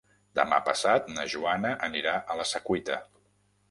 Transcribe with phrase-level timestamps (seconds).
[0.39, 3.03] Demà passat na Joana anirà a la Secuita.